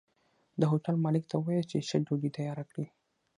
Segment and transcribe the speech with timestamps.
[0.59, 2.85] د هوټل مالک ته ووايه چې ښه ډوډۍ تياره کړي